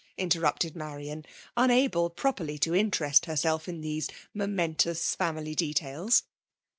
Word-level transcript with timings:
interrupted 0.17 0.75
Marian, 0.75 1.23
unable 1.55 2.09
properly 2.09 2.57
to 2.57 2.73
interest 2.75 3.27
herself 3.27 3.67
in 3.67 3.81
these 3.81 4.09
momentous 4.33 5.13
family 5.13 5.53
details. 5.53 6.23